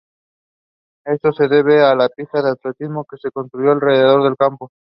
Esto 1.05 1.31
se 1.31 1.47
debía 1.47 1.91
a 1.91 1.95
la 1.95 2.09
pista 2.09 2.41
de 2.41 2.49
atletismo 2.49 3.05
que 3.05 3.17
se 3.17 3.29
construyó 3.29 3.71
alrededor 3.73 4.23
del 4.23 4.35
campo. 4.35 4.71